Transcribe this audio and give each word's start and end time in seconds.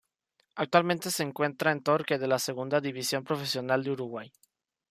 Actualmente 0.55 1.11
se 1.11 1.21
encuentra 1.21 1.71
en 1.71 1.83
Torque 1.83 2.17
de 2.17 2.25
la 2.25 2.39
Segunda 2.39 2.81
División 2.81 3.23
Profesional 3.23 3.83
de 3.83 3.91
Uruguay. 3.91 4.31